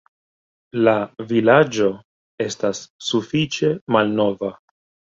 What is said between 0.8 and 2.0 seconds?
La vilaĝo